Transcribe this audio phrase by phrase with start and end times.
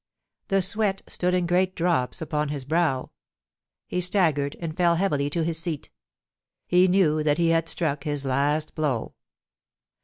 [0.47, 3.11] The sweat stood in great drops upon his brow;
[3.85, 5.91] he staggered and fell heavily to his seat;
[6.65, 9.13] he knew that he had struck his last blow.